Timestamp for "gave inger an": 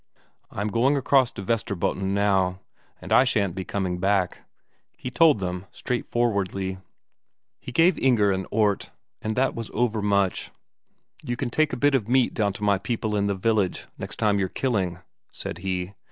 7.71-8.47